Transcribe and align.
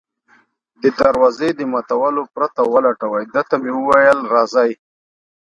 د 0.81 0.83
دروازې 0.99 1.49
د 1.55 1.61
ماتولو 1.73 2.23
پرته 2.35 2.61
ولټوي، 2.73 3.23
ده 3.33 3.41
ته 3.49 3.55
مې 3.61 3.71
وویل: 3.77 4.19
راځئ. 4.33 4.71